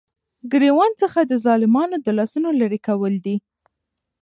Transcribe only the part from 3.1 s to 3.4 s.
دي،